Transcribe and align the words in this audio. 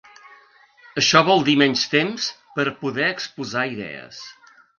Això 1.01 1.21
vol 1.27 1.45
dir 1.49 1.55
menys 1.63 1.83
temps 1.91 2.31
per 2.57 2.67
a 2.73 2.75
poder 2.81 3.07
exposar 3.11 3.69
idees. 3.77 4.25